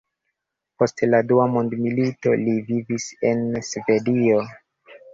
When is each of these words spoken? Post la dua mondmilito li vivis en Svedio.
Post 0.81 1.03
la 1.09 1.19
dua 1.33 1.45
mondmilito 1.57 2.35
li 2.47 2.57
vivis 2.73 3.09
en 3.35 3.47
Svedio. 3.73 4.45